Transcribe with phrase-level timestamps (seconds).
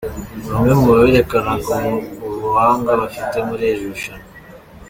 [0.49, 1.77] Bamwe mu berekanaga
[2.35, 4.27] ubuhanga bafite muri iri rushanwa.